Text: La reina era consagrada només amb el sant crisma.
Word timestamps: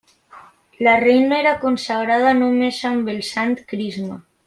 La 0.87 0.95
reina 1.03 1.37
era 1.43 1.51
consagrada 1.65 2.35
només 2.41 2.83
amb 2.93 3.13
el 3.17 3.25
sant 3.33 3.55
crisma. 3.73 4.23